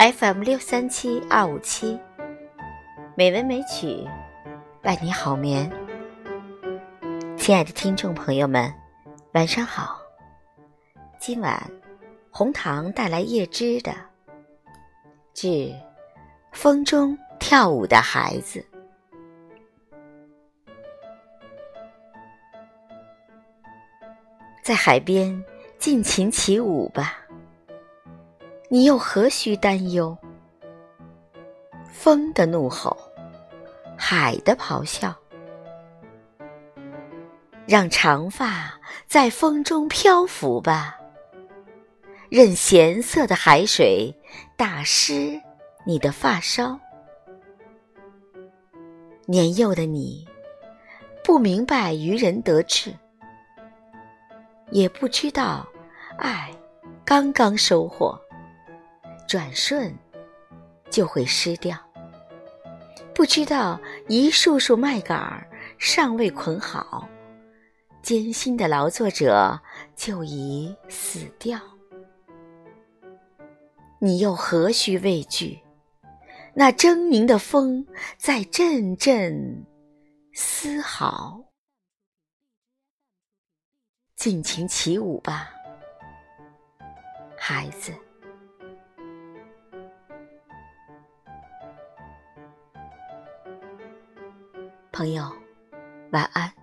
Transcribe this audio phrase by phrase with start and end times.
[0.00, 2.00] FM 六三七二五七，
[3.14, 4.02] 美文美曲，
[4.80, 5.70] 伴你好眠。
[7.36, 8.72] 亲爱的听众朋友们，
[9.34, 10.00] 晚上好。
[11.18, 11.70] 今晚
[12.30, 13.92] 红糖带来叶芝的
[15.34, 15.70] 《致
[16.50, 18.58] 风中跳舞的孩子》。
[24.64, 25.44] 在海边
[25.78, 27.19] 尽情起舞吧，
[28.72, 30.16] 你又何须担忧
[31.92, 32.96] 风的怒吼，
[33.98, 35.12] 海的咆哮？
[37.66, 38.72] 让长发
[39.08, 40.96] 在风中漂浮吧，
[42.28, 44.14] 任咸涩的海水
[44.56, 45.40] 打湿
[45.84, 46.78] 你的发梢。
[49.26, 50.24] 年幼的你，
[51.24, 52.94] 不明白渔人得志。
[54.70, 55.66] 也不知道，
[56.18, 56.48] 爱
[57.04, 58.16] 刚刚收获，
[59.30, 59.96] 转瞬
[60.90, 61.76] 就会失掉；
[63.14, 67.08] 不知道一束束麦秆儿尚未捆好，
[68.02, 69.60] 艰辛的劳作者
[69.94, 71.60] 就已死掉。
[74.00, 75.60] 你又何须畏惧？
[76.52, 77.86] 那狰狞的风
[78.18, 79.64] 在阵阵
[80.34, 81.40] 嘶嚎。
[84.16, 85.52] 尽情起舞吧，
[87.38, 87.94] 孩子。
[94.92, 95.24] 朋友，
[96.10, 96.59] 晚安。